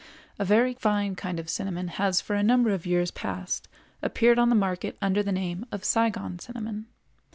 A 0.39 0.45
very 0.45 0.73
fine 0.73 1.15
kind 1.15 1.39
of 1.39 1.47
Cinnamon 1.47 1.87
has 1.89 2.21
for 2.21 2.35
a 2.35 2.41
number 2.41 2.71
of 2.71 2.87
years 2.87 3.11
past 3.11 3.67
appeared 4.01 4.39
on 4.39 4.49
the 4.49 4.55
market 4.55 4.97
under 4.99 5.21
the 5.21 5.31
name 5.31 5.63
of 5.71 5.85
Saigon 5.85 6.39
cinnamon. 6.39 6.87